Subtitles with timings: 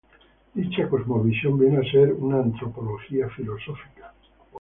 [0.55, 4.11] Dicha cosmovisión viene a ser una antropología filosófica.